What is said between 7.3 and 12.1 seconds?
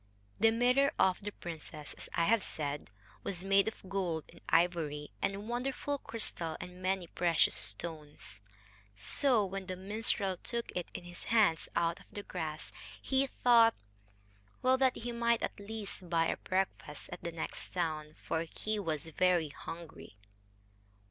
stones. So, when the minstrel took it in his hands out of